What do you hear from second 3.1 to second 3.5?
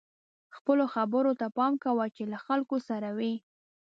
وئ.